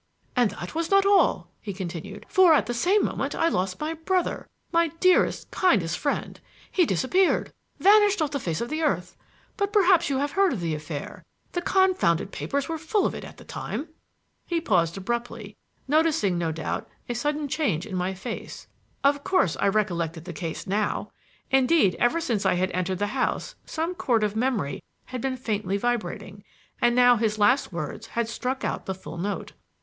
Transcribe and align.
"And 0.35 0.49
that 0.49 0.73
was 0.73 0.89
not 0.89 1.05
all," 1.05 1.51
he 1.61 1.73
continued; 1.73 2.25
"for 2.27 2.55
at 2.55 2.65
the 2.65 2.73
same 2.73 3.05
moment 3.05 3.35
I 3.35 3.49
lost 3.49 3.79
my 3.79 3.93
brother, 3.93 4.47
my 4.71 4.87
dearest, 4.99 5.51
kindest 5.51 5.95
friend. 5.99 6.39
He 6.71 6.87
disappeared 6.87 7.53
vanished 7.77 8.19
off 8.19 8.31
the 8.31 8.39
face 8.39 8.61
of 8.61 8.69
the 8.69 8.81
earth; 8.81 9.15
but 9.57 9.71
perhaps 9.71 10.09
you 10.09 10.17
have 10.17 10.31
heard 10.31 10.53
of 10.53 10.59
the 10.59 10.73
affair. 10.73 11.23
The 11.51 11.61
confounded 11.61 12.31
papers 12.31 12.67
were 12.67 12.79
full 12.79 13.05
of 13.05 13.13
it 13.13 13.23
at 13.23 13.37
the 13.37 13.43
time." 13.43 13.89
He 14.47 14.59
paused 14.59 14.97
abruptly, 14.97 15.55
noticing, 15.87 16.35
no 16.35 16.51
doubt, 16.51 16.89
a 17.07 17.13
sudden 17.13 17.47
change 17.47 17.85
in 17.85 17.95
my 17.95 18.15
face. 18.15 18.65
Of 19.03 19.23
course 19.23 19.55
I 19.59 19.67
recollected 19.67 20.25
the 20.25 20.33
case 20.33 20.65
now. 20.65 21.11
Indeed, 21.51 21.95
ever 21.99 22.19
since 22.19 22.43
I 22.43 22.55
had 22.55 22.71
entered 22.71 22.97
the 22.97 23.05
house 23.13 23.53
some 23.67 23.93
chord 23.93 24.23
of 24.23 24.35
memory 24.35 24.81
had 25.05 25.21
been 25.21 25.37
faintly 25.37 25.77
vibrating, 25.77 26.43
and 26.81 26.95
now 26.95 27.17
his 27.17 27.37
last 27.37 27.71
words 27.71 28.07
had 28.07 28.27
struck 28.27 28.63
out 28.63 28.87
the 28.87 28.95
full 28.95 29.19
note. 29.19 29.51